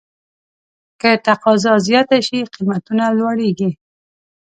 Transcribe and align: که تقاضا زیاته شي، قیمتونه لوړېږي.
که 1.01 1.11
تقاضا 1.27 1.73
زیاته 1.87 2.17
شي، 2.27 2.39
قیمتونه 2.53 3.05
لوړېږي. 3.17 3.69